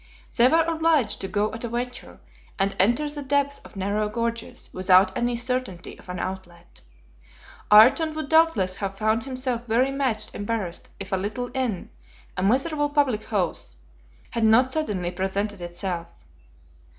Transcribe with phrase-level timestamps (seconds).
[0.35, 2.19] They were obliged to go at a venture,
[2.57, 6.81] and enter the depths of narrow gorges without any certainty of an outlet.
[7.71, 11.91] Ayrton would doubtless have found himself very much embarrassed if a little inn,
[12.35, 13.77] a miserable public house,
[14.31, 16.07] had not suddenly presented itself.